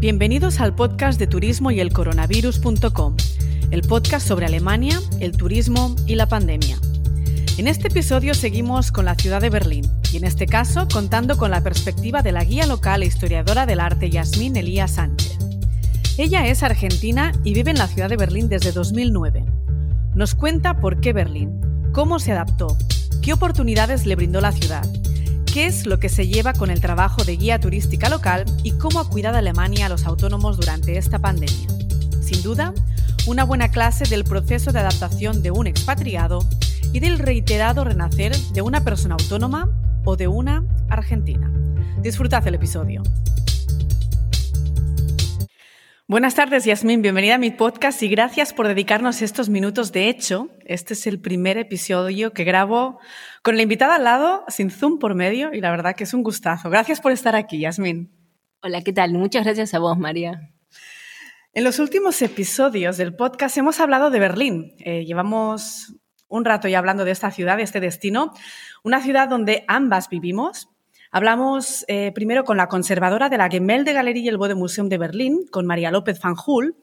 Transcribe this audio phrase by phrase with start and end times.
[0.00, 3.16] Bienvenidos al podcast de turismo y el coronavirus.com,
[3.70, 6.78] el podcast sobre Alemania, el turismo y la pandemia.
[7.58, 11.50] En este episodio seguimos con la ciudad de Berlín y en este caso contando con
[11.50, 15.36] la perspectiva de la guía local e historiadora del arte Yasmín Elías Sánchez.
[16.16, 19.44] Ella es argentina y vive en la ciudad de Berlín desde 2009.
[20.14, 21.60] Nos cuenta por qué Berlín,
[21.92, 22.74] cómo se adaptó,
[23.20, 24.90] qué oportunidades le brindó la ciudad
[25.52, 29.00] qué es lo que se lleva con el trabajo de guía turística local y cómo
[29.00, 31.68] ha cuidado Alemania a los autónomos durante esta pandemia.
[32.20, 32.72] Sin duda,
[33.26, 36.46] una buena clase del proceso de adaptación de un expatriado
[36.92, 39.68] y del reiterado renacer de una persona autónoma
[40.04, 41.50] o de una argentina.
[42.00, 43.02] Disfrutad el episodio.
[46.10, 47.02] Buenas tardes, Yasmín.
[47.02, 49.92] Bienvenida a mi podcast y gracias por dedicarnos estos minutos.
[49.92, 52.98] De hecho, este es el primer episodio que grabo
[53.44, 56.24] con la invitada al lado, sin Zoom por medio, y la verdad que es un
[56.24, 56.68] gustazo.
[56.68, 58.10] Gracias por estar aquí, Yasmín.
[58.60, 59.12] Hola, ¿qué tal?
[59.12, 60.50] Muchas gracias a vos, María.
[61.52, 64.74] En los últimos episodios del podcast hemos hablado de Berlín.
[64.80, 65.94] Eh, llevamos
[66.26, 68.32] un rato ya hablando de esta ciudad, de este destino,
[68.82, 70.69] una ciudad donde ambas vivimos,
[71.12, 75.40] Hablamos eh, primero con la conservadora de la Gemälde Galerie y el Museum de Berlín,
[75.50, 76.76] con María López Van Hull,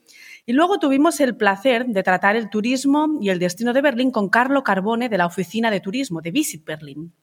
[0.46, 4.28] y luego tuvimos el placer de tratar el turismo y el destino de Berlín con
[4.28, 7.14] Carlo Carbone de la Oficina de Turismo de Visit Berlin.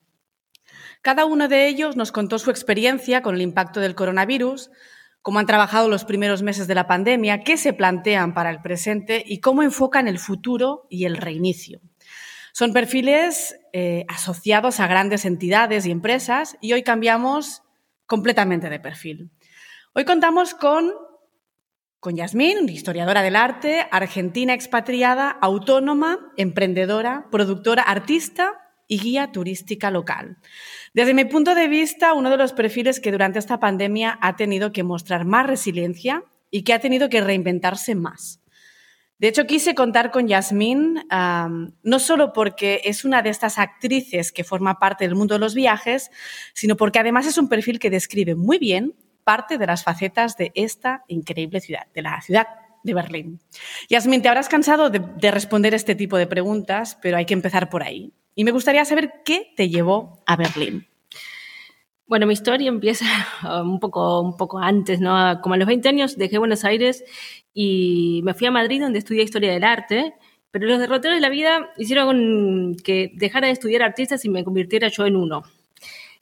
[1.03, 4.71] Cada uno de ellos nos contó su experiencia con el impacto del coronavirus,
[5.21, 9.23] cómo han trabajado los primeros meses de la pandemia, qué se plantean para el presente
[9.27, 11.83] y cómo enfocan el futuro y el reinicio.
[12.57, 17.65] Son perfiles eh, asociados a grandes entidades y empresas y hoy cambiamos
[18.07, 19.33] completamente de perfil.
[19.93, 20.93] Hoy contamos con,
[21.99, 28.53] con Yasmín, historiadora del arte, argentina expatriada, autónoma, emprendedora, productora, artista
[28.87, 30.39] y guía turística local.
[30.93, 34.71] Desde mi punto de vista, uno de los perfiles que durante esta pandemia ha tenido
[34.71, 38.44] que mostrar más resiliencia y que ha tenido que reinventarse más.
[39.25, 41.01] De hecho, quise contar con Yasmín
[41.83, 45.55] no solo porque es una de estas actrices que forma parte del mundo de los
[45.55, 46.11] viajes,
[46.53, 48.95] sino porque además es un perfil que describe muy bien
[49.25, 52.49] parte de las facetas de esta increíble ciudad, de la ciudad
[52.83, 53.41] de Berlín.
[53.89, 57.71] Yasmín, te habrás cansado de, de responder este tipo de preguntas, pero hay que empezar
[57.71, 58.13] por ahí.
[58.35, 60.87] Y me gustaría saber qué te llevó a Berlín.
[62.07, 63.07] Bueno, mi historia empieza
[63.63, 65.41] un poco, un poco antes, ¿no?
[65.43, 67.05] Como a los 20 años dejé Buenos Aires
[67.55, 70.15] y me fui a Madrid donde estudié Historia del Arte,
[70.51, 74.89] pero los derroteros de la vida hicieron que dejara de estudiar artistas y me convirtiera
[74.89, 75.43] yo en uno.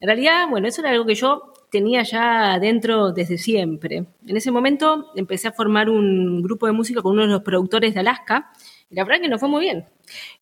[0.00, 4.06] En realidad, bueno, eso era algo que yo tenía ya dentro desde siempre.
[4.26, 7.94] En ese momento empecé a formar un grupo de música con uno de los productores
[7.94, 8.52] de Alaska
[8.92, 9.86] la verdad que nos fue muy bien.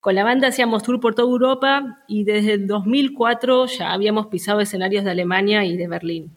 [0.01, 4.61] Con la banda hacíamos tour por toda Europa y desde el 2004 ya habíamos pisado
[4.61, 6.37] escenarios de Alemania y de Berlín.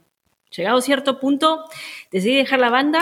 [0.56, 1.66] Llegado a cierto punto,
[2.12, 3.02] decidí dejar la banda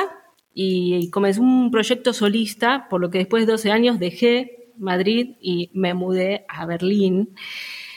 [0.54, 5.70] y comencé un proyecto solista, por lo que después de 12 años dejé Madrid y
[5.74, 7.36] me mudé a Berlín.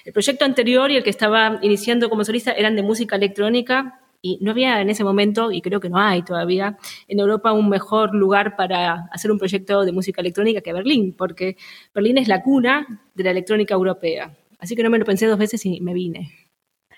[0.04, 4.38] El proyecto anterior y el que estaba iniciando como solista eran de música electrónica y
[4.40, 8.14] no había en ese momento, y creo que no hay todavía, en Europa un mejor
[8.14, 11.58] lugar para hacer un proyecto de música electrónica que Berlín, porque
[11.94, 14.34] Berlín es la cuna de la electrónica europea.
[14.58, 16.32] Así que no me lo pensé dos veces y me vine.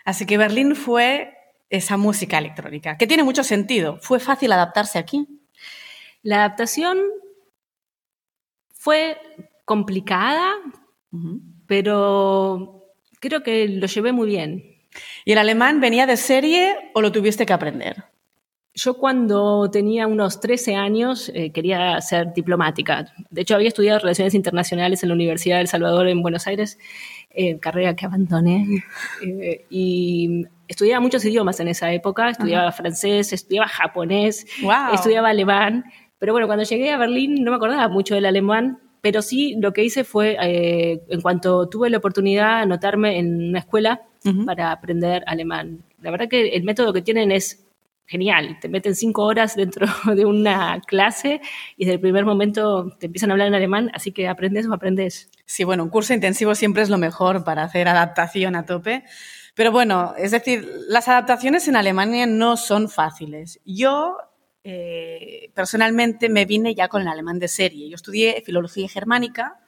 [0.04, 1.34] Así que Berlín fue
[1.68, 3.98] esa música electrónica, que tiene mucho sentido.
[4.00, 5.26] ¿Fue fácil adaptarse aquí?
[6.22, 6.98] La adaptación
[8.72, 9.18] fue
[9.64, 10.54] complicada,
[11.66, 12.84] pero
[13.18, 14.75] creo que lo llevé muy bien.
[15.24, 18.04] ¿Y el alemán venía de serie o lo tuviste que aprender?
[18.76, 23.10] Yo cuando tenía unos 13 años eh, quería ser diplomática.
[23.30, 26.78] De hecho, había estudiado Relaciones Internacionales en la Universidad de El Salvador en Buenos Aires,
[27.30, 28.84] eh, carrera que abandoné.
[29.22, 32.28] Eh, y estudiaba muchos idiomas en esa época.
[32.28, 34.46] Estudiaba francés, estudiaba japonés,
[34.92, 35.84] estudiaba alemán.
[36.18, 39.72] Pero bueno, cuando llegué a Berlín no me acordaba mucho del alemán, pero sí lo
[39.72, 44.02] que hice fue, en cuanto tuve la oportunidad, anotarme en una escuela
[44.44, 45.84] para aprender alemán.
[46.00, 47.66] La verdad que el método que tienen es
[48.06, 48.58] genial.
[48.60, 51.40] Te meten cinco horas dentro de una clase
[51.76, 54.72] y desde el primer momento te empiezan a hablar en alemán, así que aprendes o
[54.72, 55.30] aprendes.
[55.44, 59.04] Sí, bueno, un curso intensivo siempre es lo mejor para hacer adaptación a tope.
[59.54, 63.60] Pero bueno, es decir, las adaptaciones en Alemania no son fáciles.
[63.64, 64.18] Yo
[64.64, 67.88] eh, personalmente me vine ya con el alemán de serie.
[67.88, 69.58] Yo estudié filología germánica,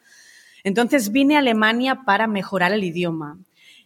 [0.63, 3.39] entonces vine a Alemania para mejorar el idioma.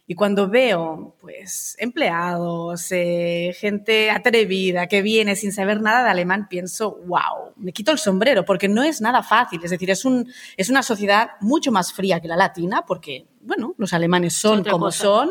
[0.05, 6.47] Y cuando veo, pues, empleados, eh, gente atrevida que viene sin saber nada de alemán,
[6.49, 9.61] pienso, wow, me quito el sombrero, porque no es nada fácil.
[9.63, 13.75] Es decir, es, un, es una sociedad mucho más fría que la latina, porque bueno,
[13.77, 15.29] los alemanes son como son,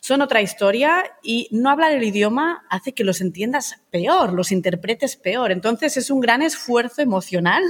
[0.00, 5.16] son otra historia y no hablar el idioma hace que los entiendas peor, los interpretes
[5.16, 5.52] peor.
[5.52, 7.62] Entonces es un gran esfuerzo emocional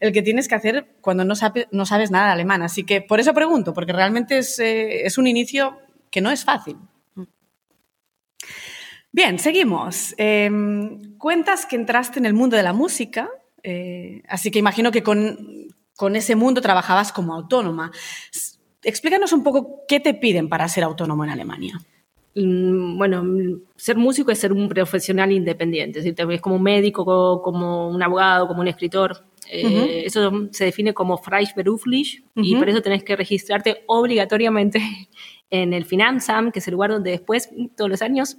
[0.00, 1.34] el que tienes que hacer cuando no,
[1.70, 2.62] no sabes nada de alemán.
[2.62, 5.78] Así que por eso pregunto, porque realmente es, eh, es un inicio
[6.10, 6.76] que no es fácil.
[9.12, 10.14] Bien, seguimos.
[10.18, 13.28] Em, cuentas que entraste en el mundo de la música,
[13.62, 17.90] eh, así que imagino que con, con ese mundo trabajabas como autónoma.
[18.82, 21.80] Explícanos un poco qué te piden para ser autónomo en Alemania.
[22.34, 23.24] Mm, bueno,
[23.76, 28.60] ser músico es ser un profesional independiente, es como un médico, como un abogado, como
[28.60, 29.24] un escritor.
[29.50, 34.80] Eh, eso se define como Freiberuflich y por eso tenés que registrarte obligatoriamente
[35.50, 38.36] en el Finanzamt, que es el lugar donde después, todos los años,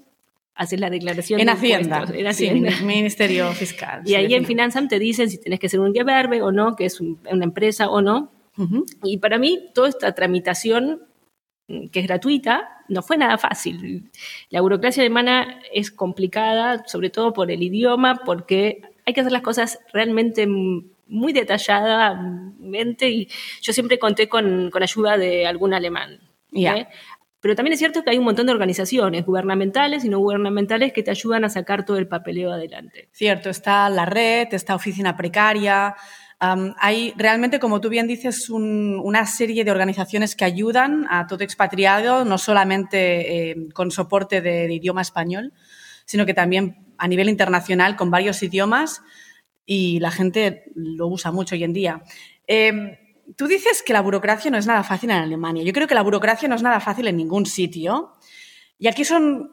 [0.53, 2.71] haces la declaración en de Hacienda, en Hacienda.
[2.71, 4.01] Sí, Ministerio Fiscal.
[4.05, 6.85] y ahí en Finanzamt te dicen si tenés que ser un Gewerbe o no, que
[6.85, 8.31] es una empresa o no.
[9.03, 11.03] Y para mí, toda esta tramitación,
[11.67, 14.09] mm, que es gratuita, no fue nada fácil.
[14.49, 19.41] La burocracia alemana es complicada, sobre todo por el idioma, porque hay que hacer las
[19.41, 23.27] cosas realmente muy detalladamente y
[23.61, 26.19] yo siempre conté con, con ayuda de algún alemán.
[26.53, 26.87] ¿eh?
[27.41, 31.03] Pero también es cierto que hay un montón de organizaciones gubernamentales y no gubernamentales que
[31.03, 33.09] te ayudan a sacar todo el papeleo adelante.
[33.11, 35.95] Cierto, está la red, está oficina precaria,
[36.39, 42.23] hay realmente, como tú bien dices, una serie de organizaciones que ayudan a todo expatriado,
[42.23, 45.53] no solamente eh, con soporte de, idioma español,
[46.05, 49.01] sino que también a nivel internacional con varios idiomas
[49.65, 52.03] y la gente lo usa mucho hoy en día.
[52.47, 52.95] Em,
[53.35, 55.63] tú dices que la burocracia no es nada fácil en Alemania.
[55.63, 58.13] Yo creo que la burocracia no es nada fácil en ningún sitio.
[58.77, 59.51] Y aquí son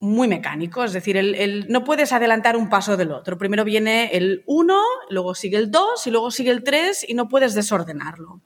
[0.00, 3.36] muy mecánico, es decir, el, no puedes adelantar un paso del otro.
[3.36, 7.28] Primero viene el 1, luego sigue el 2 y luego sigue el 3 y no
[7.28, 8.40] puedes desordenarlo.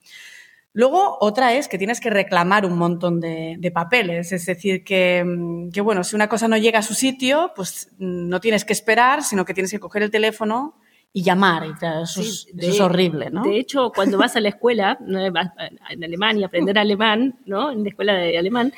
[0.73, 5.25] Luego, otra es que tienes que reclamar un montón de, papeles, es decir, que,
[5.73, 9.23] que, bueno, si una cosa no llega a su sitio, pues no tienes que esperar,
[9.23, 10.75] sino que tienes que coger el teléfono
[11.17, 11.62] y llamar.
[11.65, 13.45] eso, es, horrible, ¿no?
[13.45, 17.71] De hecho, cuando vas a la escuela, en Alemania, aprender alemán, ¿no?
[17.71, 18.73] En la escuela de alemán,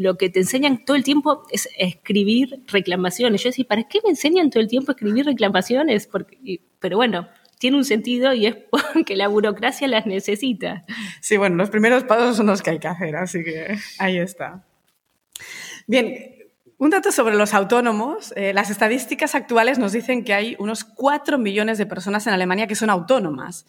[0.00, 3.42] lo que te enseñan todo el tiempo es escribir reclamaciones.
[3.42, 6.06] Yo decía, ¿para qué me enseñan todo el tiempo a escribir reclamaciones?
[6.06, 10.86] Porque, pero bueno, tiene un sentido y es porque la burocracia las necesita.
[11.20, 14.64] Sí, bueno, los primeros pasos son los que hay que hacer, así que ahí está.
[15.86, 16.34] Bien,
[16.78, 18.32] un dato sobre los autónomos.
[18.36, 22.66] Eh, las estadísticas actuales nos dicen que hay unos 4 millones de personas en Alemania
[22.66, 23.66] que son autónomas.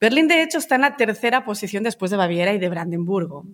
[0.00, 3.46] Berlín, de hecho, está en la tercera posición después de Baviera y de Brandenburgo.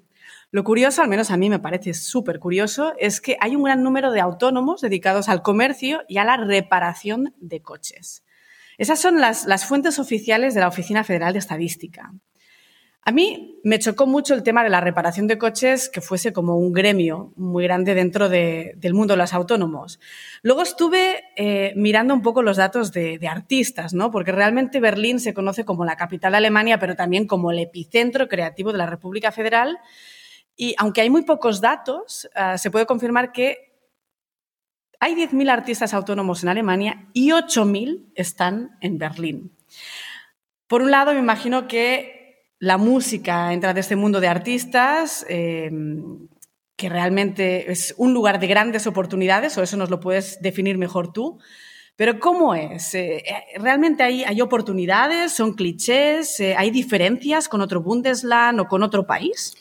[0.51, 3.83] Lo curioso, al menos a mí me parece súper curioso, es que hay un gran
[3.83, 8.25] número de autónomos dedicados al comercio y a la reparación de coches.
[8.79, 12.15] Esas son las, fuentes oficiales de la Oficina Federal de Estadística.
[13.03, 16.57] A mí me chocó mucho el tema de la reparación de coches, que fuese como
[16.57, 20.01] un gremio muy grande dentro del mundo de los autónomos.
[20.43, 24.11] Luego estuve eh, mirando un poco los datos de, de, artistas, ¿no?
[24.11, 28.29] porque realmente Berlín se conoce como la capital de Alemania, pero también como el epicentro
[28.29, 29.79] creativo de la República Federal.
[30.61, 33.69] Y aunque hay muy pocos datos, ah, se puede confirmar que
[34.99, 39.57] hay 10.000 artistas autónomos en Alemania y 8.000 están en Berlín.
[40.67, 46.27] Por un lado, me imagino que la música entra de este mundo de artistas, em,
[46.75, 51.13] que realmente es un lugar de grandes oportunidades, o eso nos lo puedes definir mejor
[51.13, 51.39] tú.
[51.95, 52.95] Pero ¿cómo es?
[52.95, 55.33] Eh, eh, ¿Realmente hay, hay, oportunidades?
[55.33, 56.41] ¿Son clichés?
[56.41, 59.55] Eh, ¿Hay diferencias con otro Bundesland o con otro país?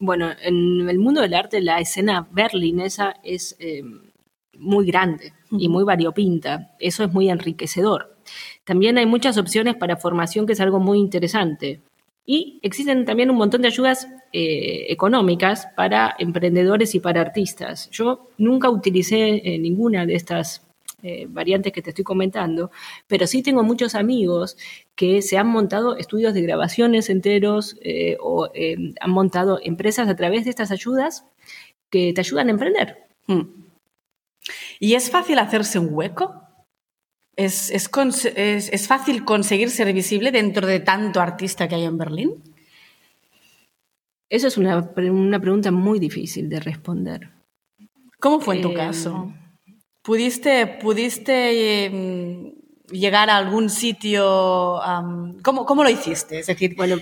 [0.00, 3.82] Bueno, en el mundo del arte la escena berlinesa es eh,
[4.56, 6.74] muy grande y muy variopinta.
[6.78, 8.16] Eso es muy enriquecedor.
[8.64, 11.80] También hay muchas opciones para formación, que es algo muy interesante.
[12.24, 17.88] Y existen también un montón de ayudas eh, económicas para emprendedores y para artistas.
[17.90, 20.67] Yo nunca utilicé eh, ninguna de estas
[21.00, 22.72] eh, variantes que te estoy comentando,
[23.06, 24.56] pero sí tengo muchos amigos
[24.96, 30.16] que se han montado estudios de grabaciones enteros eh, o eh, han montado empresas a
[30.16, 31.24] través de estas ayudas
[31.88, 33.06] que te ayudan a emprender.
[33.28, 33.42] Hmm.
[34.80, 36.42] ¿Y es fácil hacerse un hueco?
[37.36, 42.42] ¿Es, es, fácil conseguir ser visible dentro de tanto artista que hay en Berlín?
[44.28, 47.30] Eso es una, una pregunta muy difícil de responder.
[48.18, 49.32] ¿Cómo fue en tu caso?
[50.08, 52.54] ¿Pudiste, pudiste em,
[52.90, 54.80] llegar a algún sitio?
[55.42, 56.38] ¿cómo, ¿cómo, lo hiciste?
[56.38, 56.96] Es decir, bueno,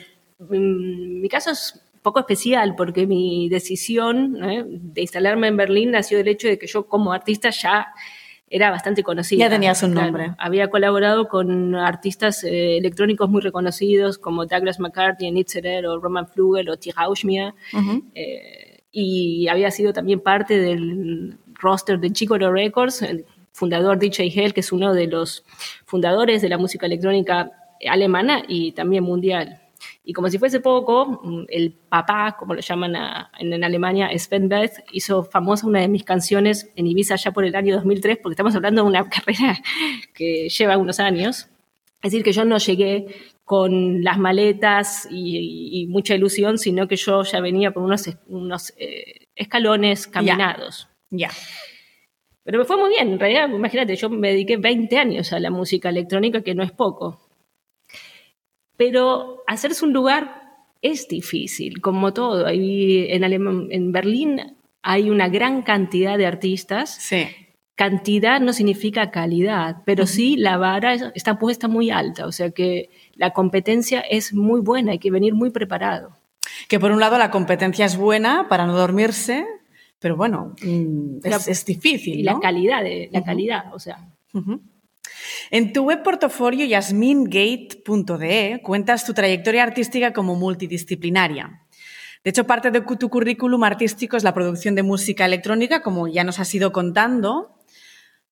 [0.50, 4.64] mi caso es un poco especial porque mi decisión ¿eh?
[4.66, 7.94] de instalarme en Berlín nació del hecho de que yo como artista ya
[8.50, 9.44] era bastante conocida.
[9.44, 10.32] Ya tenía su nombre.
[10.36, 16.68] había colaborado con artistas eh, electrónicos muy reconocidos como Douglas McCarthy, Nitzerer o Roman Flugel
[16.70, 16.94] o Tig
[18.16, 24.52] eh, y había sido también parte del roster de Chico Records, el fundador DJ Hell,
[24.52, 25.44] que es uno de los
[25.84, 27.50] fundadores de la música electrónica
[27.88, 29.60] alemana y también mundial.
[30.04, 32.94] Y como si fuese poco, mm, el papá, como lo llaman
[33.38, 37.54] en, Alemania, Sven Beth, hizo famosa una de mis canciones en Ibiza ya por el
[37.54, 39.58] año 2003, porque estamos hablando de una carrera
[40.14, 41.48] que lleva unos años.
[42.02, 43.06] Es decir, que yo no llegué
[43.44, 49.28] con las maletas y, mucha ilusión, sino que yo ya venía por unos, unos eh,
[49.34, 50.88] escalones caminados.
[51.10, 51.30] Ya.
[52.44, 55.50] Pero me fue muy bien, en realidad, imagínate, yo me dediqué 20 años a la
[55.50, 57.20] música electrónica, que no es poco.
[58.76, 60.42] Pero hacerse un lugar
[60.82, 62.48] es difícil, como todo.
[62.48, 66.94] en, en Berlín hay una gran cantidad de artistas.
[67.00, 67.26] Sí.
[67.74, 72.88] Cantidad no significa calidad, pero sí la vara está puesta muy alta, o sea que
[73.14, 76.16] la competencia es muy buena, hay que venir muy preparado.
[76.68, 79.44] Que por un lado la competencia es buena para no dormirse,
[79.98, 82.20] pero bueno, mm, es, difícil.
[82.20, 83.98] Y la calidad, de, la calidad, o sea.
[85.50, 91.62] En tu web portafolio yasmingate.de cuentas tu trayectoria artística como multidisciplinaria.
[92.22, 96.24] De hecho, parte de tu currículum artístico es la producción de música electrónica, como ya
[96.24, 97.56] nos has ido contando.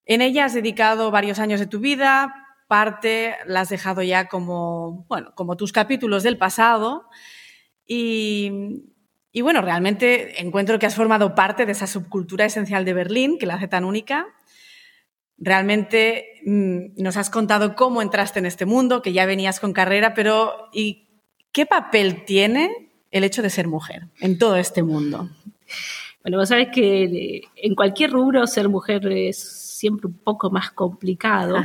[0.04, 2.34] En ella has dedicado varios años de tu vida,
[2.66, 7.08] parte la has dejado ya como, bueno, como tus capítulos del pasado.
[7.86, 8.50] Y,
[9.36, 13.46] y bueno, realmente encuentro que has formado parte de esa subcultura esencial de Berlín, que
[13.46, 14.28] la hace tan única.
[15.38, 20.14] Realmente mm, nos has contado cómo entraste en este mundo, que ya venías con carrera,
[20.14, 21.08] pero ¿y
[21.50, 25.28] qué papel tiene el hecho de ser mujer en todo este mundo?
[26.22, 31.56] Bueno, vos sabés que en cualquier rubro ser mujer es siempre un poco más complicado.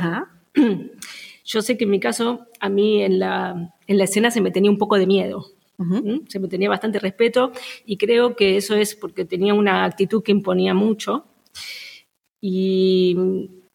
[1.44, 4.50] Yo sé que en mi caso, a mí en la, en la escena se me
[4.50, 5.46] tenía un poco de miedo.
[6.28, 7.52] Se me tenía bastante respeto
[7.86, 11.26] y creo que eso es porque tenía una actitud que imponía mucho.
[12.40, 13.16] Y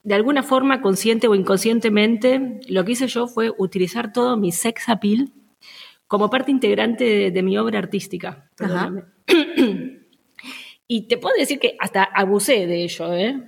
[0.03, 4.89] de alguna forma, consciente o inconscientemente, lo que hice yo fue utilizar todo mi sex
[4.89, 5.31] appeal
[6.07, 8.49] como parte integrante de, mi obra artística.
[10.87, 13.43] y te puedo decir que hasta abusé de ello, ¿eh?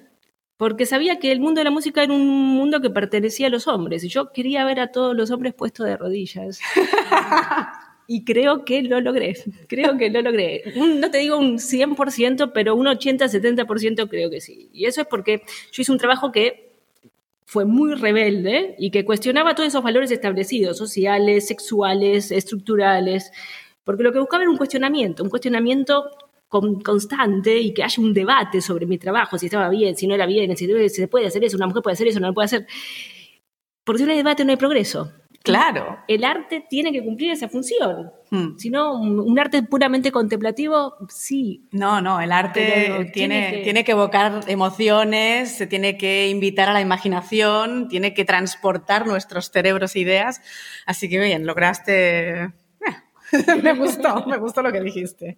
[0.58, 3.68] porque sabía que el mundo de la música era un mundo que pertenecía a los
[3.68, 6.60] hombres y yo quería ver a todos los hombres puestos de rodillas.
[8.08, 9.36] y creo que lo logré,
[9.68, 10.64] creo que lo logré.
[10.76, 14.70] no te digo un 100%, pero un 80-70% creo que sí.
[14.72, 16.68] Y eso es porque yo hice un trabajo que
[17.46, 23.32] fue muy rebelde y que cuestionaba todos esos valores establecidos, sociales, sexuales, estructurales,
[23.84, 26.10] porque lo que buscaba era un cuestionamiento, un cuestionamiento
[26.50, 30.26] constante y que haya un debate sobre mi trabajo, si estaba bien, si no era
[30.26, 32.68] bien, si se puede hacer eso, una mujer puede hacer eso, no lo puede hacer.
[33.84, 35.12] Porque si no hay debate no hay progreso.
[35.44, 36.00] Claro.
[36.08, 38.12] El arte tiene que cumplir esa función.
[38.30, 38.58] Hmm.
[38.58, 41.64] Si no, un arte puramente contemplativo, sí.
[41.72, 43.92] No, no, el arte tiene, tiene que...
[43.92, 50.00] evocar emociones, se tiene que invitar a la imaginación, tiene que transportar nuestros cerebros e
[50.00, 50.42] ideas.
[50.86, 52.52] Así que bien, lograste
[53.32, 55.38] eh, me gustó, me gustó lo que dijiste.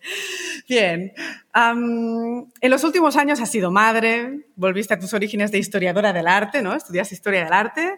[0.68, 1.12] Bien.
[1.56, 6.62] en los últimos años has sido madre, volviste a tus orígenes de historiadora del arte,
[6.62, 6.74] ¿no?
[6.74, 7.98] Estudias historia del arte.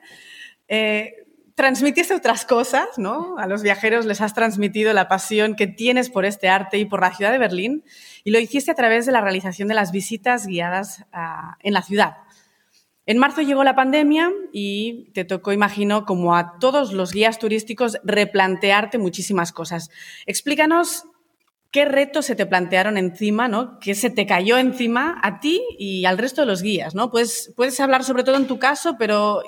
[0.68, 3.38] Eh, transmitiste otras cosas, ¿no?
[3.38, 7.02] A los viajeros les has transmitido la pasión que tienes por este arte y por
[7.02, 7.84] la ciudad de Berlín
[8.24, 11.82] y lo hiciste a través de la realización de las visitas guiadas ah, en la
[11.82, 12.18] ciudad.
[13.06, 17.98] En marzo llegó la pandemia y te tocó, imagino, como a todos los guías turísticos,
[18.04, 19.90] replantearte muchísimas cosas.
[20.28, 21.06] Explícanos
[21.72, 23.80] qué retos se te plantearon encima, ¿no?
[23.80, 27.10] ¿Qué se te cayó encima a ti y al resto de los guías, ¿no?
[27.10, 29.42] Puedes, puedes hablar sobre todo en tu caso, pero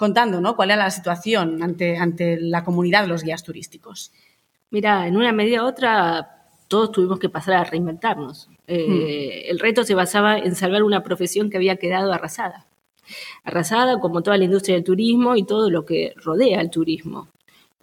[0.00, 0.56] contando, ¿no?
[0.56, 4.12] ¿Cuál era la situación ante, ante la comunidad de los guías turísticos?
[4.70, 8.48] Mira, en una medida u otra todos tuvimos que pasar a reinventarnos.
[8.66, 9.50] Eh, hmm.
[9.50, 12.64] El reto se basaba en salvar una profesión que había quedado arrasada.
[13.44, 17.28] Arrasada como toda la industria del turismo y todo lo que rodea al turismo.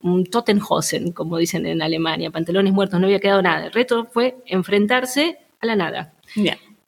[0.01, 3.67] Un Totenhosen, como dicen en Alemania, pantalones muertos, no había quedado nada.
[3.67, 6.13] El reto fue enfrentarse a la nada.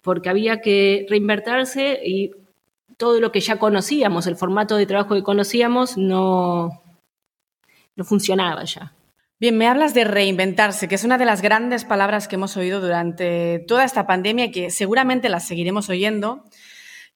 [0.02, 2.32] Porque había que reinvertirse y
[3.00, 6.84] todo lo que ya conocíamos, el formato de trabajo que conocíamos, no,
[7.96, 8.94] no funcionaba ya.
[9.40, 12.82] Bien, me hablas de reinventarse, que es una de las grandes palabras que hemos oído
[12.82, 16.44] durante toda esta pandemia y que seguramente las seguiremos oyendo.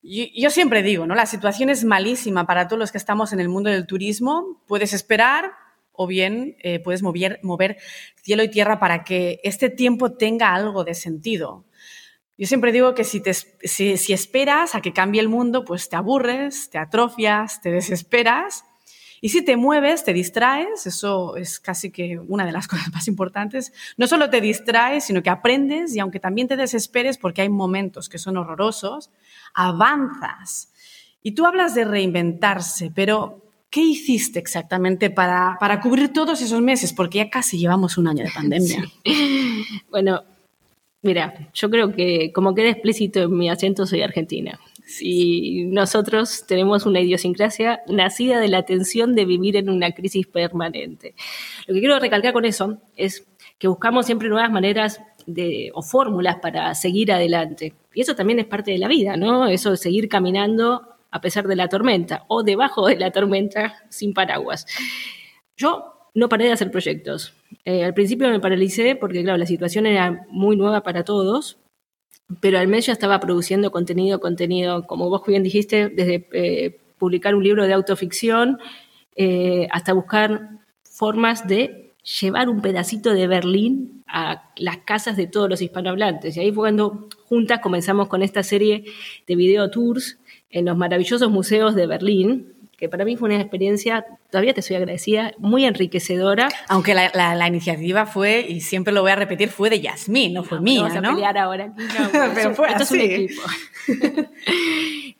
[0.02, 1.16] Yo, siempre digo, ¿no?
[1.16, 4.63] La situación es malísima para todos los que estamos en el mundo del turismo.
[4.68, 5.52] Puedes esperar
[5.92, 7.78] o bien eh, puedes mover, mover
[8.22, 11.66] cielo y tierra para que este tiempo tenga algo de sentido.
[12.38, 13.22] Yo siempre digo que si,
[14.12, 18.66] esperas a que cambie el mundo, pues te aburres, te atrofias, te desesperas.
[19.22, 23.08] Y si te mueves, te distraes, eso es casi que una de las cosas más
[23.08, 23.72] importantes.
[23.98, 28.10] No solo te distraes, sino que aprendes y aunque también te desesperes porque hay momentos
[28.10, 29.12] que son horrorosos,
[29.54, 30.74] avanzas.
[31.22, 36.94] Y tú hablas de reinventarse, pero ¿qué hiciste exactamente para, para cubrir todos esos meses?
[36.94, 38.84] Porque ya casi llevamos un año de pandemia.
[39.90, 40.24] Bueno,
[41.04, 44.58] Mira, yo creo que como queda explícito en mi acento, soy argentina.
[45.02, 51.14] Y nosotros tenemos una idiosincrasia nacida de la tensión de vivir en una crisis permanente.
[51.68, 53.28] Lo que quiero recalcar con eso es
[53.60, 57.74] que buscamos siempre nuevas maneras de, o fórmulas para seguir adelante.
[57.94, 59.48] Y eso también es parte de la vida, ¿no?
[59.48, 64.14] Eso de seguir caminando a pesar de la tormenta o debajo de la tormenta sin
[64.14, 64.66] paraguas.
[65.58, 67.34] Yo no paré de hacer proyectos.
[67.65, 71.58] Eh, al principio me paralicé porque, claro, la situación era muy nueva para todos,
[72.39, 77.36] pero al mes ya estaba produciendo contenido, contenido, como vos bien dijiste, desde eh, publicar
[77.36, 78.60] un libro de autoficción
[79.15, 80.50] eh, hasta buscar
[80.84, 81.91] formas de
[82.22, 86.36] llevar un pedacito de Berlín a las casas de todos los hispanohablantes.
[86.36, 88.86] Y ahí fue cuando juntas comenzamos con esta serie
[89.25, 94.06] de video tours en los maravillosos museos de Berlín, que para mí fue una experiencia,
[94.30, 96.50] todavía te soy agradecida, muy enriquecedora.
[96.68, 100.60] Aunque la, iniciativa fue, y siempre lo voy a repetir, fue de Yasmín, no fue
[100.60, 101.74] mía, vamos a pelear ahora.
[102.36, 103.42] Pero fue esto es un equipo.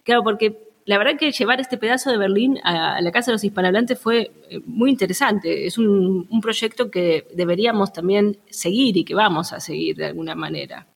[0.04, 3.44] claro, porque la verdad que llevar este pedazo de Berlín a, la Casa de los
[3.44, 5.66] Hispanohablantes fue eh, muy interesante.
[5.66, 10.36] Es un, un proyecto que deberíamos también seguir y que vamos a seguir de alguna
[10.36, 10.88] manera.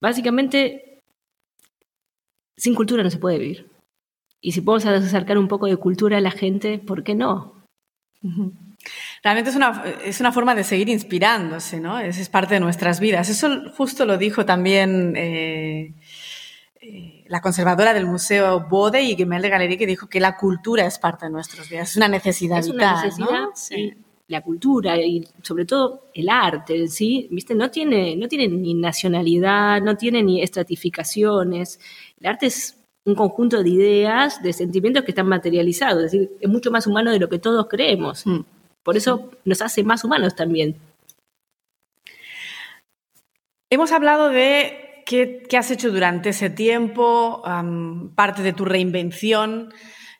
[0.00, 1.00] Básicamente,
[2.56, 3.75] sin cultura no se puede vivir.
[4.40, 7.64] Y si podemos acercar un poco de cultura a la gente, ¿por qué no?
[9.22, 11.98] Realmente es una, es una forma de seguir inspirándose, ¿no?
[11.98, 13.28] Es, es parte de nuestras vidas.
[13.28, 15.94] Eso justo lo dijo también eh,
[16.80, 20.98] eh, la conservadora del Museo Bode y Gemelde Galería, que dijo que la cultura es
[20.98, 21.90] parte de nuestras vidas.
[21.90, 23.94] Es una necesidad es una necesidad, sí.
[24.28, 27.28] La cultura y sobre todo el arte, ¿sí?
[27.30, 27.54] ¿Viste?
[27.54, 31.78] No tiene, no tiene ni nacionalidad, no tiene ni estratificaciones.
[32.20, 32.76] El arte es
[33.06, 36.04] un conjunto de ideas, de sentimientos que están materializados.
[36.04, 38.26] Es decir, es mucho más humano de lo que todos creemos.
[38.26, 38.40] Mm.
[38.82, 40.76] Por eso nos hace más humanos también.
[43.70, 47.42] Hemos hablado de qué, has hecho durante ese tiempo,
[48.14, 49.72] parte de tu reinvención.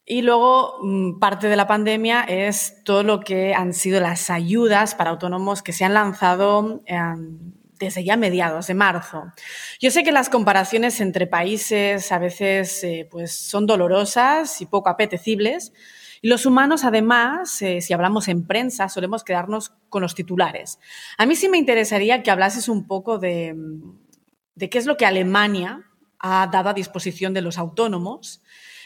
[0.04, 4.94] Y luego, mm, parte de la pandemia es todo lo que han sido las ayudas
[4.94, 6.82] para autónomos que se han lanzado
[7.78, 9.32] desde ya mediados de marzo.
[9.80, 14.88] Yo sé que las comparaciones entre países a veces eh, pues son dolorosas y poco
[14.88, 15.72] apetecibles.
[16.22, 20.78] Y los humanos, además, eh, si hablamos en prensa, solemos quedarnos con los titulares.
[21.18, 23.54] A mí sí me interesaría que hablases un poco de,
[24.58, 25.82] qué es lo que Alemania
[26.18, 28.42] ha dado a disposición de los autónomos,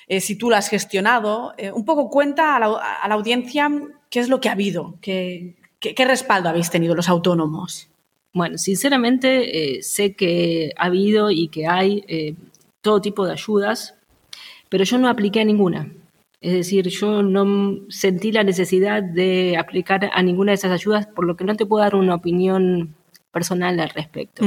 [0.09, 1.55] eh, si tú lo has gestionado.
[1.73, 3.71] un poco cuenta a la, audiencia
[4.11, 7.90] qué es lo que ha habido, qué respaldo habéis tenido los autónomos.
[8.33, 12.35] Bueno, sinceramente eh, sé que ha habido y que hay eh,
[12.81, 13.97] todo tipo de ayudas,
[14.69, 15.93] pero yo no apliqué a ninguna.
[16.41, 21.27] Es decir, yo no sentí la necesidad de aplicar a ninguna de esas ayudas, por
[21.27, 22.95] lo que no te puedo dar una opinión
[23.31, 24.43] personal al respecto.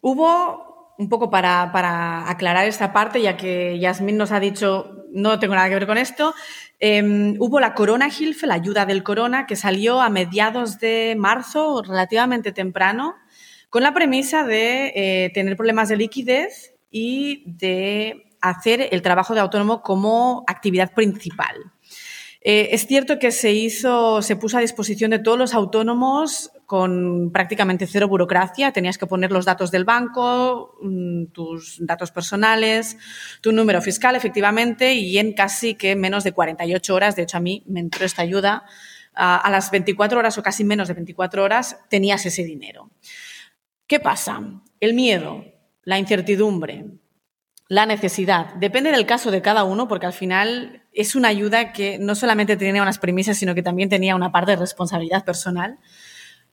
[0.00, 5.40] hubo, un poco para, para, aclarar esta parte, ya que Yasmín nos ha dicho, no
[5.40, 6.34] tengo nada que ver con esto,
[6.84, 11.80] Em, hubo la Corona Hilfe, la ayuda del Corona, que salió a mediados de marzo,
[11.80, 13.14] relativamente temprano,
[13.70, 19.38] con la premisa de eh, tener problemas de liquidez y de hacer el trabajo de
[19.38, 21.54] autónomo como actividad principal.
[22.40, 27.32] Eh, es cierto que se hizo, se puso a disposición de todos los autónomos con
[27.34, 28.72] prácticamente cero burocracia.
[28.72, 32.96] Tenías que poner los datos del banco, mm, tus datos personales,
[33.42, 37.40] tu número fiscal, efectivamente, y en casi que menos de 48 horas, de hecho a
[37.40, 38.64] mí me entró esta ayuda,
[39.14, 42.90] a las 24 horas o casi menos de 24 horas tenías ese dinero.
[43.86, 44.40] ¿Qué pasa?
[44.80, 45.44] El miedo,
[45.84, 46.86] la incertidumbre,
[47.68, 48.54] la necesidad.
[48.54, 52.56] Depende del caso de cada uno, porque al final es una ayuda que no solamente
[52.56, 55.78] tenía unas premisas, sino que también tenía una parte de responsabilidad personal.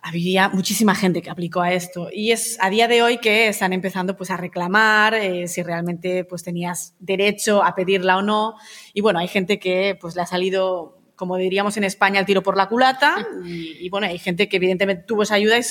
[0.02, 2.10] Había muchísima gente que aplicó a esto.
[2.12, 6.24] Y es a día de hoy que están empezando pues a reclamar eh, si realmente
[6.24, 8.56] pues tenías derecho a pedirla o no.
[8.94, 12.44] Y bueno hay gente que pues le ha salido como diríamos en España el tiro
[12.44, 13.28] por la culata.
[13.46, 15.64] Y, y bueno hay gente que evidentemente tuvo esa ayuda y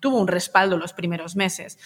[0.00, 1.78] tuvo un respaldo los primeros meses.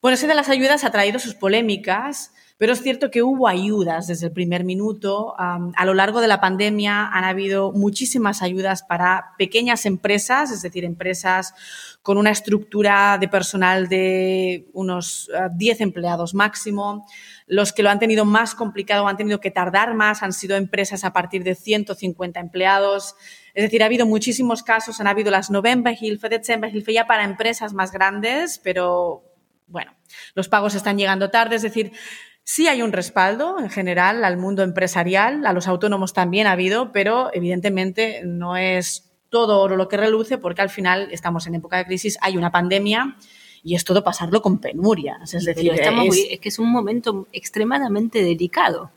[0.00, 4.06] Bueno, ese de las ayudas ha traído sus polémicas, pero es cierto que hubo ayudas
[4.06, 5.34] desde el primer minuto.
[5.36, 10.84] a lo largo de la pandemia han habido muchísimas ayudas para pequeñas empresas, es decir,
[10.84, 11.54] empresas
[12.02, 17.04] con una estructura de personal de unos 10 eh, empleados máximo.
[17.48, 21.02] Los que lo han tenido más complicado, han tenido que tardar más, han sido empresas
[21.02, 23.16] a partir de 150 empleados.
[23.54, 27.90] Es decir, ha habido muchísimos casos, han habido las Novemberhilfe, Dezemberhilfe ya para empresas más
[27.90, 29.24] grandes, pero
[29.66, 29.96] bueno,
[30.34, 31.92] los pagos están llegando tarde, es decir,
[32.44, 36.92] Sí hay un respaldo en general al mundo empresarial, a los autónomos también ha habido,
[36.92, 41.78] pero evidentemente no es todo oro lo que reluce porque al final estamos en época
[41.78, 43.16] de crisis, hay una pandemia
[43.62, 45.34] y es todo pasarlo con penurias.
[45.34, 48.90] Es decir, es, que es un momento extremadamente delicado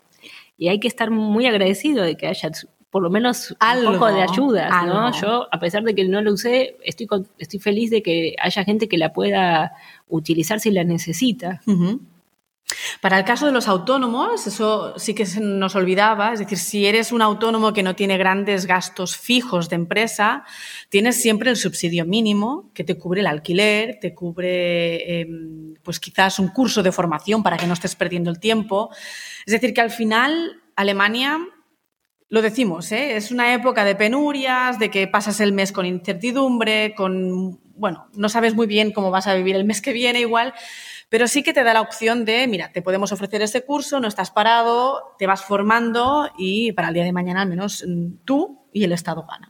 [0.58, 2.52] y hay que estar muy agradecido de que haya
[2.90, 5.12] por lo menos un poco de ayuda, ¿no?
[5.20, 8.88] Yo, a pesar de que no lo usé, estoy, estoy feliz de que haya gente
[8.88, 9.74] que la pueda
[10.08, 11.62] utilizar si la necesita.
[13.02, 16.86] Para el caso de los autónomos, eso sí que se nos olvidaba, es decir, si
[16.86, 20.44] eres un autónomo que no tiene grandes gastos fijos de empresa,
[20.90, 26.40] tienes siempre el subsidio mínimo que te cubre el alquiler, te cubre em, pues quizás
[26.40, 28.90] un curso de formación para que no estés perdiendo el tiempo.
[29.46, 31.40] Es decir, que al final Alemania
[32.30, 33.16] lo decimos, ¿eh?
[33.16, 38.30] es una época de penurias, de que pasas el mes con incertidumbre, con, bueno, no
[38.30, 40.54] sabes muy bien cómo vas a vivir el mes que viene igual,
[41.16, 44.08] pero sí que te da la opción de, mira, te podemos ofrecer este curso, no
[44.10, 48.68] estás parado, te vas formando y para el día de mañana al menos mm, tú
[48.74, 49.50] y el Estado gana.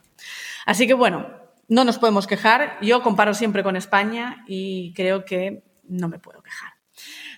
[0.64, 1.28] Así que bueno,
[1.66, 2.78] no nos podemos quejar.
[2.82, 6.74] Yo comparo siempre con España y creo que no me puedo quejar.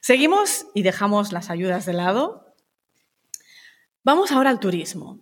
[0.03, 2.55] Seguimos y dejamos las ayudas de lado.
[4.05, 5.21] Vamos ahora al turismo.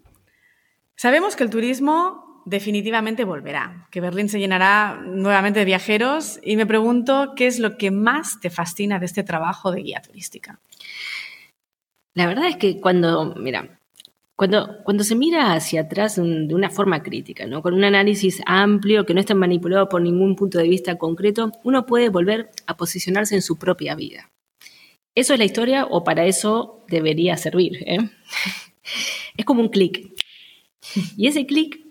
[0.97, 6.65] Sabemos que el turismo definitivamente volverá, que Berlín se llenará nuevamente de viajeros y me
[6.65, 10.61] pregunto qué es lo que más te fascina de este trabajo de guía turística.
[12.15, 13.81] La verdad es que cuando, mira,
[14.37, 17.63] cuando, cuando se mira hacia atrás de una forma crítica, ¿no?
[17.63, 21.85] con un análisis amplio que no está manipulado por ningún punto de vista concreto, uno
[21.85, 24.31] puede volver a posicionarse en su propia vida.
[25.17, 27.83] ¿Eso es la historia o para eso debería servir?
[27.87, 27.99] ¿eh?
[29.37, 30.13] Es como un clic.
[31.17, 31.86] Y ese clic,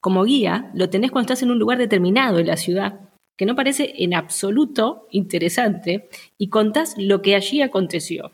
[0.00, 3.00] como guía, lo tenés cuando estás en un lugar determinado en la ciudad,
[3.36, 6.08] que no parece en absoluto interesante,
[6.38, 8.32] y contás lo que allí aconteció.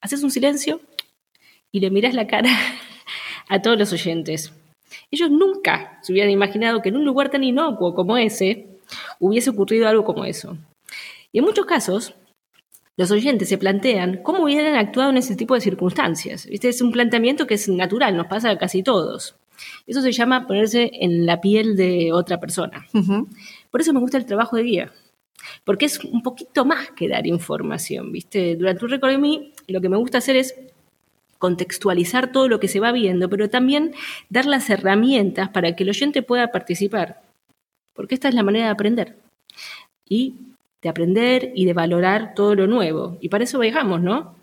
[0.00, 0.80] Haces un silencio
[1.72, 2.50] y le mirás la cara
[3.48, 4.52] a todos los oyentes.
[5.10, 8.66] Ellos nunca se hubieran imaginado que en un lugar tan inocuo como ese
[9.18, 10.56] hubiese ocurrido algo como eso.
[11.32, 12.14] Y en muchos casos,
[12.96, 16.46] los oyentes se plantean cómo hubieran actuado en ese tipo de circunstancias.
[16.50, 19.36] Este es un planteamiento que es natural, nos pasa a casi todos.
[19.86, 22.86] Eso se llama ponerse en la piel de otra persona.
[23.70, 24.92] Por eso me gusta el trabajo de guía,
[25.64, 28.56] porque es un poquito más que dar información, ¿viste?
[28.56, 30.54] Durante un recorrido mí, lo que me gusta hacer es
[31.38, 33.94] contextualizar todo lo que se va viendo, pero también
[34.28, 37.22] dar las herramientas para que el oyente pueda participar,
[37.94, 39.16] porque esta es la manera de aprender.
[40.08, 40.34] Y
[40.82, 43.16] de aprender y de valorar todo lo nuevo.
[43.20, 44.34] Y para eso viajamos, ¿no?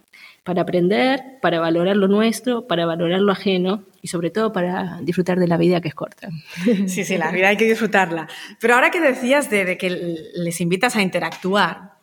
[0.47, 5.39] Para aprender, para valorar lo nuestro, para valorar lo ajeno y sobre todo para disfrutar
[5.39, 6.29] de la vida que es corta.
[6.87, 8.29] Sí, sí, la vida hay que disfrutarla.
[8.61, 9.89] Pero ahora que decías de, que
[10.35, 11.95] les invitas a interactuar,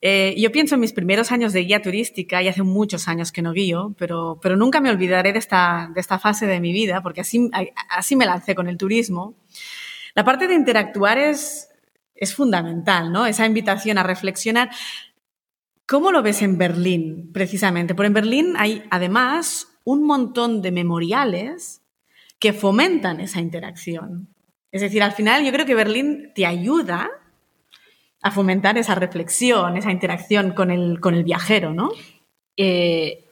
[0.00, 3.40] eh, yo pienso en mis primeros años de guía turística, y hace muchos años que
[3.40, 7.02] no guío, pero, pero nunca me olvidaré de esta, de esta fase de mi vida,
[7.02, 7.52] porque así,
[7.88, 9.36] así me lancé con el turismo.
[10.16, 11.68] La parte de interactuar es,
[12.16, 13.26] es fundamental, ¿no?
[13.26, 14.70] Esa invitación a reflexionar.
[15.92, 17.94] ¿Cómo lo ves en Berlín, precisamente?
[17.94, 21.82] Porque en Berlín hay además un montón de memoriales
[22.38, 24.28] que fomentan esa interacción.
[24.70, 27.10] Es decir, al final yo creo que Berlín te ayuda
[28.22, 31.90] a fomentar esa reflexión, esa interacción con el, con el viajero, ¿no?
[32.56, 33.28] Eh,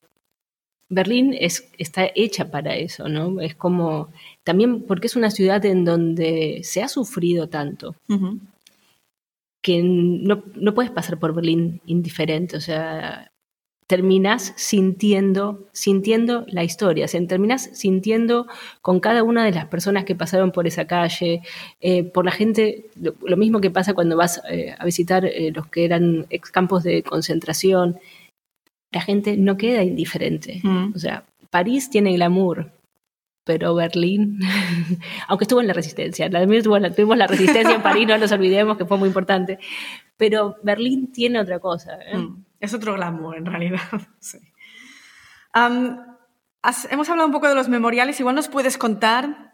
[0.91, 3.41] Berlín es, está hecha para eso, ¿no?
[3.41, 4.13] Es como,
[4.45, 7.95] también porque es una ciudad en donde se ha sufrido tanto
[9.63, 13.31] que no, no puedes pasar por Berlín indiferente, o sea,
[13.91, 18.47] terminas sintiendo, sintiendo la historia, o sea, terminas sintiendo
[18.83, 21.43] con cada una de las personas que pasaron por esa calle,
[21.81, 25.67] eh, por la gente, lo, mismo que pasa cuando vas eh, a visitar eh, los
[25.67, 27.99] que eran ex campos de concentración,
[28.93, 30.93] la gente no queda indiferente, mm.
[30.95, 32.71] o sea, París tiene glamour,
[33.45, 34.39] pero Berlín,
[35.29, 38.99] aunque estuvo en la resistencia, tuvimos la resistencia en París, no nos olvidemos que fue
[38.99, 39.59] muy importante,
[40.17, 41.99] pero Berlín tiene otra cosa.
[42.05, 42.17] ¿eh?
[42.17, 43.81] Mm, es otro glamour en realidad.
[46.91, 49.51] hemos hablado un poco de los memoriales, igual nos puedes contar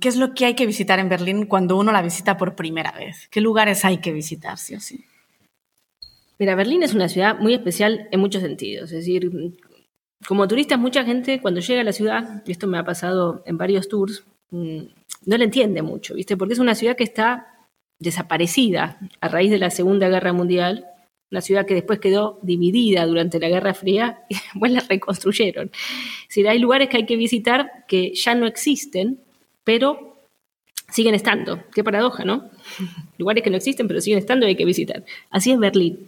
[0.00, 2.90] qué es lo que hay que visitar en Berlín cuando uno la visita por primera
[2.92, 5.04] vez, qué lugares hay que visitar, sí o sí.
[6.40, 8.90] Mira, Berlín es una ciudad muy especial en muchos sentidos.
[8.92, 9.30] Es decir,
[10.26, 13.56] como turistas, mucha gente cuando llega a la ciudad, y esto me ha pasado en
[13.56, 14.80] varios tours, mm,
[15.26, 16.36] no la entiende mucho, ¿viste?
[16.36, 17.46] Porque es una ciudad que está
[17.98, 20.86] desaparecida a raíz de la Segunda Guerra Mundial,
[21.30, 25.70] una ciudad que después quedó dividida durante la Guerra Fría y después la reconstruyeron.
[26.22, 29.20] Es decir, hay lugares que hay que visitar que ya no existen,
[29.64, 30.16] pero
[30.88, 31.62] siguen estando.
[31.72, 32.50] Qué paradoja, ¿no?
[33.18, 35.04] Lugares que no existen, pero siguen estando hay que visitar.
[35.30, 36.06] Así es Berlín.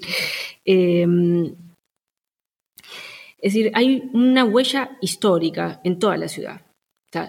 [0.64, 1.06] Eh,
[3.42, 6.62] es decir, hay una huella histórica en toda la ciudad.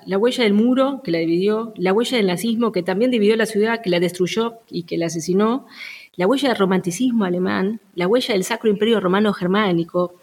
[0.06, 3.48] la huella del muro que la dividió, la huella del nazismo que también dividió la
[3.48, 5.66] ciudad, que la destruyó y que la asesinó,
[6.16, 10.22] la huella del romanticismo alemán, la huella del Sacro Imperio Romano Germánico.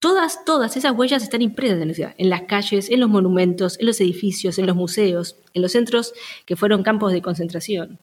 [0.00, 3.78] Todas, todas esas huellas están impresas en la ciudad, en las calles, en los monumentos,
[3.78, 6.14] en los edificios, en los museos, en los centros
[6.46, 8.00] que fueron campos de concentración.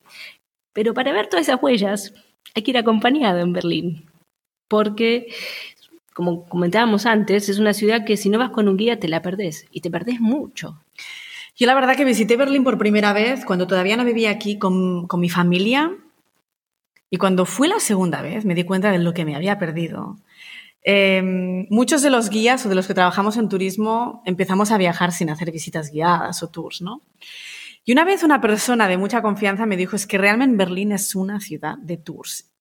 [0.71, 2.13] Pero para ver todas esas huellas
[2.53, 4.05] hay que ir acompañado en Berlín,
[4.69, 5.27] porque
[6.17, 9.21] como comentábamos antes, es una ciudad que si no vas con un guía te la
[9.21, 10.81] perdés y te perdés mucho.
[11.55, 15.05] Yo la verdad que visité Berlín por primera vez cuando todavía no vivía aquí con,
[15.05, 15.95] con mi familia
[17.11, 20.17] y cuando fui la segunda vez me di cuenta de lo que me había perdido.
[20.83, 21.21] Eh,
[21.69, 25.29] muchos de los guías o de los que trabajamos en turismo empezamos a viajar sin
[25.29, 27.03] hacer visitas guiadas o tours, ¿no?
[27.85, 31.13] Y una vez una persona de mucha confianza me dijo es que realmente Berlín es
[31.13, 32.56] una ciudad de tours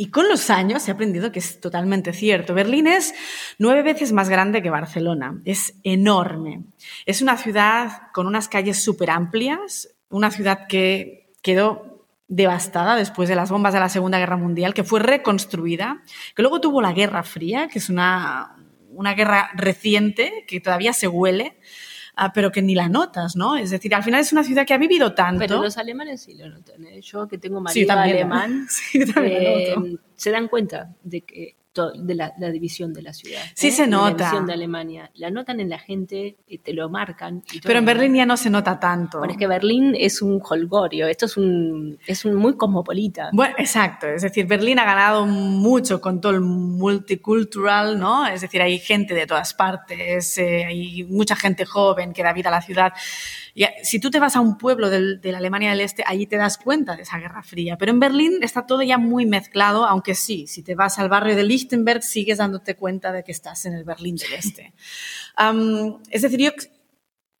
[0.00, 2.54] y con los años he aprendido que es totalmente cierto.
[2.54, 3.16] Berlín es
[3.58, 5.42] nueve veces más grande que Barcelona.
[5.44, 6.62] Es enorme.
[7.04, 13.34] Es una ciudad con unas calles súper amplias, una ciudad que quedó devastada después de
[13.34, 16.00] las bombas de la Segunda Guerra Mundial, que fue reconstruida,
[16.36, 18.54] que luego tuvo la Guerra Fría, que es una,
[18.92, 21.57] una guerra reciente que todavía se huele,
[22.20, 23.56] Ah, pero que ni la notas, ¿no?
[23.56, 25.38] Es decir, al final es una ciudad que ha vivido tanto.
[25.38, 26.84] Pero los alemanes sí lo notan.
[26.84, 27.00] ¿eh?
[27.00, 29.76] Yo que tengo marido alemán, sí, eh,
[30.16, 31.54] se dan cuenta de que
[31.92, 33.40] de la, división de la ciudad.
[33.54, 33.72] Sí ¿eh?
[33.72, 34.10] se nota.
[34.10, 35.10] La división de Alemania.
[35.14, 37.42] La notan en la gente, te lo marcan.
[37.62, 39.18] Pero en Berlín ya no se nota tanto.
[39.18, 43.30] Bueno, es que Berlín es un holgorio, esto es un, es un muy cosmopolita.
[43.32, 44.06] Bueno, exacto.
[44.06, 48.26] Es decir, Berlín ha ganado mucho con todo el multicultural, ¿no?
[48.26, 52.48] Es decir, hay gente de todas partes, eh, hay mucha gente joven que da vida
[52.48, 52.92] a la ciudad.
[53.58, 56.36] Y si tú te vas a un pueblo de la Alemania del Este, allí te
[56.36, 57.76] das cuenta de esa Guerra Fría.
[57.76, 61.34] Pero en Berlín está todo ya muy mezclado, aunque sí, si te vas al barrio
[61.34, 64.74] de Lichtenberg, sigues dándote cuenta de que estás en el Berlín del Este.
[66.08, 66.50] es decir, yo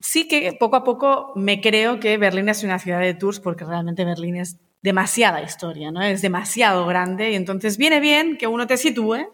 [0.00, 3.64] sí que poco a poco me creo que Berlín es una ciudad de tours porque
[3.64, 6.02] realmente Berlín es demasiada historia, ¿no?
[6.02, 9.28] Es demasiado grande y entonces viene bien que uno te sitúe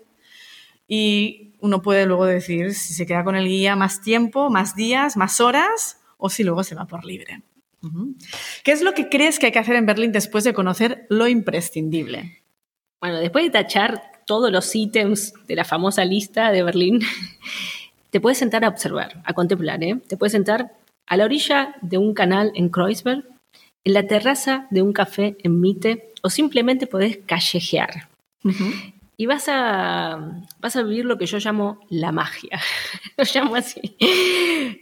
[0.86, 5.16] y uno puede luego decir si se queda con el guía más tiempo, más días,
[5.16, 7.42] más horas o si luego se va por libre.
[8.64, 11.28] ¿Qué es lo que crees que hay que hacer en Berlín después de conocer lo
[11.28, 12.40] imprescindible?
[12.98, 17.00] Bueno, después de tachar todos los ítems de la famosa lista de Berlín,
[18.10, 19.84] te puedes sentar a observar, a contemplar.
[19.84, 20.00] ¿eh?
[20.08, 20.72] Te puedes sentar
[21.06, 23.22] a la orilla de un canal en Kreuzberg,
[23.84, 28.08] en la terraza de un café en Mitte o simplemente podés callejear
[29.16, 32.60] y vas a, vas a vivir lo que yo llamo la magia.
[33.16, 33.96] lo llamo así.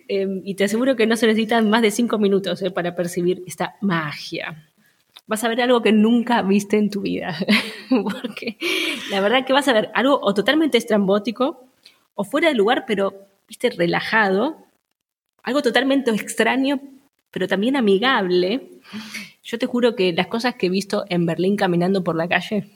[0.09, 3.43] Em, y te aseguro que no se necesitan más de cinco minutos eh, para percibir
[3.47, 4.69] esta magia.
[5.27, 7.37] Vas a ver algo que nunca viste en tu vida.
[7.91, 8.57] Porque
[9.11, 11.67] la verdad que vas a ver algo o totalmente estrambótico
[12.15, 14.57] o fuera de lugar, pero, viste, relajado.
[15.43, 16.81] Algo totalmente extraño,
[17.31, 18.81] pero también amigable.
[19.43, 22.71] Yo te juro que las cosas que he visto en Berlín caminando por la calle,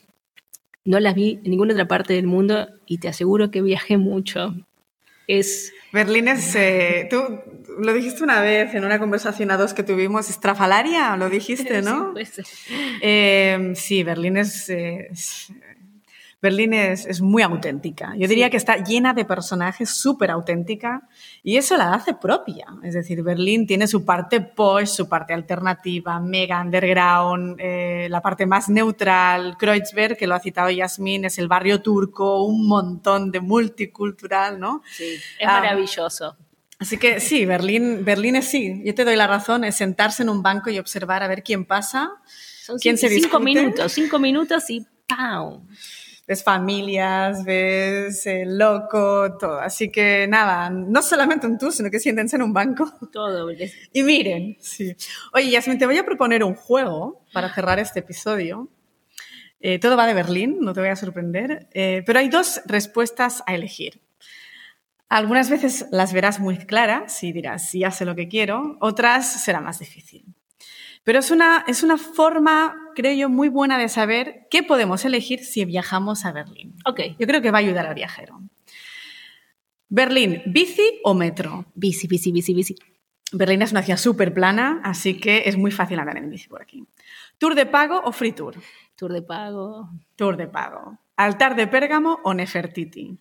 [0.86, 4.54] no las vi en ninguna otra parte del mundo y te aseguro que viajé mucho.
[5.26, 5.72] Es...
[5.92, 6.54] Berlín es...
[6.54, 7.22] Eh, tú
[7.78, 12.14] lo dijiste una vez en una conversación a dos que tuvimos, estrafalaria, lo dijiste, ¿no?
[12.16, 12.42] Sí,
[13.02, 15.52] eh, sí Berlín es, es
[16.40, 18.14] Berlín es, muy auténtica.
[18.16, 21.08] Yo diría que está llena de personajes súper auténtica
[21.42, 22.66] y eso la hace propia.
[22.82, 28.44] Es decir, Berlín tiene su parte posh, su parte alternativa, mega underground, eh, la parte
[28.44, 29.56] más neutral.
[29.58, 34.82] Kreuzberg, que lo ha citado Yasmín, es el barrio turco, un montón de multicultural, ¿no?
[34.94, 36.36] Sí, es maravilloso.
[36.78, 38.82] Así que sí, Berlín, Berlín es sí.
[38.84, 41.64] Yo te doy la razón, es sentarse en un banco y observar a ver quién
[41.64, 42.10] pasa,
[42.62, 45.66] Son quién se Cinco minutos, cinco minutos y ¡pam!
[46.26, 49.60] Ves familias, ves el loco, todo.
[49.60, 52.92] Así que nada, no solamente un tour, sino que siéntense en un banco.
[53.12, 53.46] Todo.
[53.92, 54.94] Y miren, sí.
[55.32, 58.68] Oye, Yasmin, te voy a proponer un juego para cerrar este episodio.
[59.60, 63.42] Eh, todo va de Berlín, no te voy a sorprender, eh, pero hay dos respuestas
[63.46, 64.02] a elegir.
[65.08, 69.60] Algunas veces las verás muy claras y dirás, ya sé lo que quiero, otras será
[69.60, 70.35] más difícil.
[71.06, 75.44] Pero es una, es una forma, creo yo, muy buena de saber qué podemos elegir
[75.44, 76.74] si viajamos a Berlín.
[76.84, 77.00] Ok.
[77.16, 78.40] Yo creo que va a ayudar al viajero.
[79.88, 81.66] Berlín, ¿bici o metro?
[81.76, 82.74] Bici, bici, bici, bici.
[83.30, 86.60] Berlín es una ciudad súper plana, así que es muy fácil andar en bici por
[86.60, 86.84] aquí.
[87.38, 88.56] ¿Tour de pago o free tour?
[88.96, 89.88] Tour de pago.
[90.16, 90.98] Tour de pago.
[91.14, 93.16] ¿Altar de Pérgamo o Nefertiti?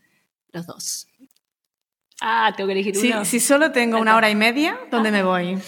[0.53, 1.07] Los dos.
[2.19, 3.25] Ah, tengo que elegir Si, uno.
[3.25, 5.59] si solo tengo una hora y media, ¿dónde me voy?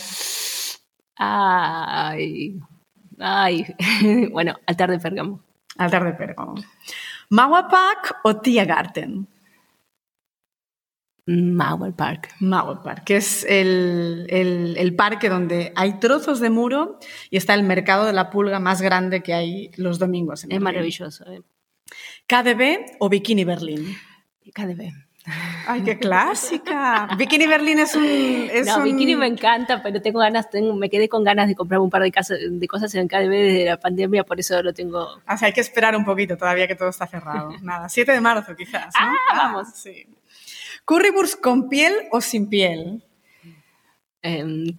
[1.18, 2.60] Ay.
[3.20, 3.66] Ay.
[4.32, 5.42] bueno, altar de Pérgamo.
[5.78, 6.56] Altar de Pérgamo.
[7.30, 9.28] ¿Mauerpark o Tiergarten?
[11.30, 12.30] Mauer Park.
[12.40, 17.00] Mauerpark, que es el, el- el parque donde hay trozos de muro
[17.30, 20.46] y está el mercado de la pulga más grande que hay los domingos.
[20.46, 20.64] en Es Berlín.
[20.64, 21.26] maravilloso.
[21.30, 21.42] Eh.
[22.28, 23.94] ¿KDB o Bikini Berlín?
[24.54, 24.94] KDB.
[25.68, 27.10] ¡Ay, qué clásica!
[27.18, 28.06] Bikini Berlín es un...
[28.06, 31.56] Es no, un- bikini me encanta, pero tengo ganas, tengo, me quedé con ganas de
[31.56, 35.04] comprar un par de, cosas en KDB desde la pandemia, por eso lo tengo.
[35.04, 37.52] O sea, hay que esperar un poquito todavía que todo está cerrado.
[37.62, 38.94] Nada, 7 de marzo quizás.
[39.00, 39.08] ¿no?
[39.08, 39.68] Ah, vamos.
[39.74, 40.08] Sí.
[40.86, 43.04] ¿Currywurst con piel o sin piel?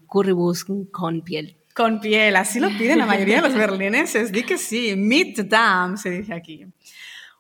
[0.07, 1.57] currywurst con piel.
[1.75, 4.33] Con piel, así lo piden la mayoría de los berlineses.
[4.33, 6.67] Di que sí, mit Darm se dice aquí.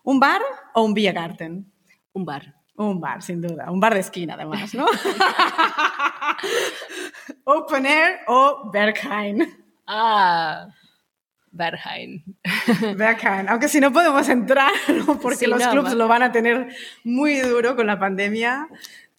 [0.04, 0.40] ¿Un bar
[0.74, 1.70] o un Biergarten?
[2.12, 2.57] Un bar.
[2.78, 3.70] Un bar, sin duda.
[3.70, 4.86] Un bar de esquina, además, ¿no?
[7.44, 9.46] Open Air o Berghain.
[9.86, 10.68] Ah,
[11.50, 12.22] Berghain.
[12.96, 13.48] Berghain.
[13.48, 15.18] Aunque si no podemos entrar, ¿no?
[15.18, 16.68] porque Sí, los no, clubs lo van a tener
[17.04, 18.68] muy duro con la pandemia.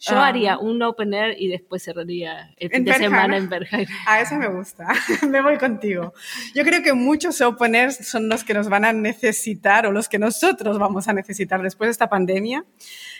[0.01, 0.27] Yo Ah.
[0.27, 3.11] haría un open air y después cerraría el fin de Berghain.
[3.11, 3.87] semana en Berghain.
[4.07, 4.87] A eso me gusta.
[5.29, 6.13] me voy contigo.
[6.55, 10.17] Yo creo que muchos openers son los que nos van a necesitar o los que
[10.17, 12.63] nosotros vamos a necesitar después de esta pandemia.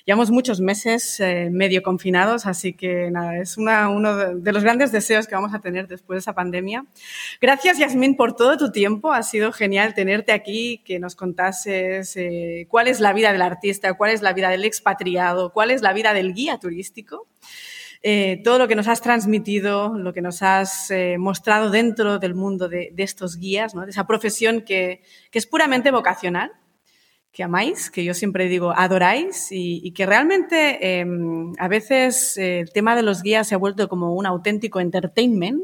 [0.10, 4.92] Llevamos muchos meses eh, medio confinados, así que nada, es una- uno de, los grandes
[4.92, 6.84] deseos que vamos a tener después de esa pandemia.
[7.40, 9.14] Gracias, Yasmín, por todo tu tiempo.
[9.14, 13.94] Ha sido genial tenerte aquí, que nos contases eh, cuál es la vida del artista,
[13.94, 17.28] cuál es la vida del expatriado, cuál es la vida del guía turístico.
[18.02, 22.34] Eh, todo lo que nos has transmitido, lo que nos has eh, mostrado dentro del
[22.34, 23.84] mundo de, de estos guías, ¿no?
[23.86, 26.52] de esa profesión que, que es puramente vocacional,
[27.32, 31.06] que amáis, que yo siempre digo adoráis y, y que realmente eh,
[31.58, 35.62] a veces eh, el tema de los guías se ha vuelto como un auténtico entertainment,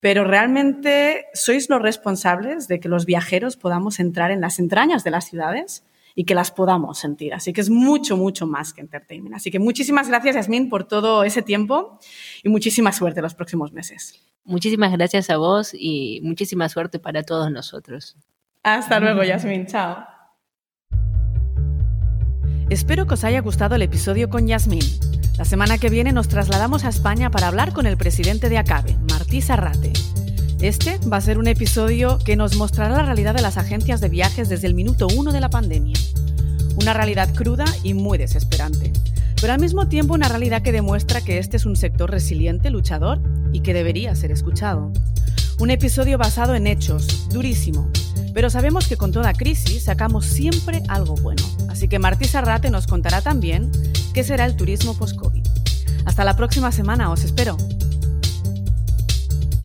[0.00, 5.10] pero realmente sois los responsables de que los viajeros podamos entrar en las entrañas de
[5.10, 7.34] las ciudades y que las podamos sentir.
[7.34, 9.36] Así que es mucho, mucho más que entertainment.
[9.36, 11.98] Así que muchísimas gracias, Yasmín, por todo ese tiempo
[12.42, 14.24] y muchísima suerte los próximos meses.
[14.44, 18.16] Muchísimas gracias a vos y muchísima suerte para todos nosotros.
[18.62, 19.66] Hasta luego, Yasmín.
[19.66, 20.15] Chao.
[22.68, 24.82] Espero que os haya gustado el episodio con Yasmín.
[25.38, 28.96] La semana que viene nos trasladamos a España para hablar con el presidente de ACABE,
[29.08, 29.92] Martí Sarrate.
[30.60, 34.08] Este va a ser un episodio que nos mostrará la realidad de las agencias de
[34.08, 35.96] viajes desde el minuto uno de la pandemia.
[36.80, 38.92] Una realidad cruda y muy desesperante,
[39.40, 43.20] pero al mismo tiempo una realidad que demuestra que este es un sector resiliente, luchador
[43.52, 44.92] y que debería ser escuchado.
[45.60, 47.92] Un episodio basado en hechos, durísimo,
[48.36, 51.42] pero sabemos que con toda crisis sacamos siempre algo bueno.
[51.70, 53.72] Así que Martí Sarrate nos contará también
[54.12, 55.42] qué será el turismo post-COVID.
[56.04, 57.56] Hasta la próxima semana, os espero.